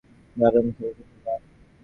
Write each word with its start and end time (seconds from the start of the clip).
দারুণ 0.35 0.67
খেলেছো, 0.75 1.03
খোকা। 1.09 1.33